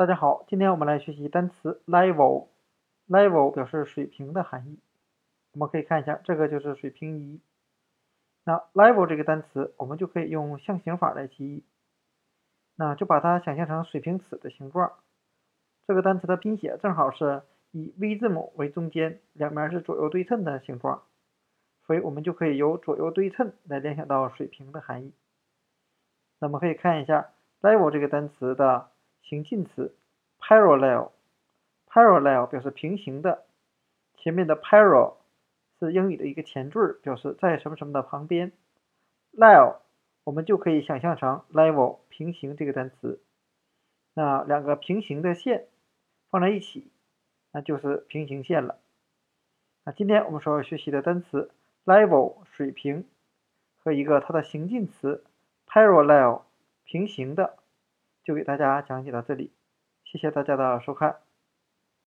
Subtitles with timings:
[0.00, 2.48] 大家好，今天我们来学习单词 level。
[3.06, 4.78] level 表示水平的含义。
[5.52, 7.38] 我们可以看一下，这个就是水平仪。
[8.44, 11.66] 那 level 这个单词，我们就可以用象形法来记忆。
[12.76, 14.90] 那就把它想象成水平尺的形状。
[15.86, 21.02] 这个单词的拼写正好是以 V 字母为中间，两边是左右对称的形状，
[21.84, 25.12] 所以我们就可以由左右对称来联想到水平的含义。
[26.38, 28.88] 那么可以看一下 level 这个单词的。
[29.22, 29.94] 行近词
[30.40, 33.44] parallel，parallel 表示平行的，
[34.16, 35.14] 前面的 parallel
[35.78, 38.52] 是英语的一个前缀，表示在什么什么的旁边。
[39.32, 39.76] level
[40.24, 43.22] 我们就可以想象成 level 平行这个单词，
[44.14, 45.68] 那两个平行的线
[46.30, 46.90] 放在一起，
[47.52, 48.80] 那就是平行线了。
[49.84, 51.52] 那今天我们所要学习的单词
[51.84, 53.06] level 水平
[53.78, 55.24] 和一个它的行近词
[55.68, 56.42] parallel
[56.84, 57.59] 平行的。
[58.24, 59.52] 就给大家讲解到这里，
[60.04, 61.29] 谢谢大家的收看。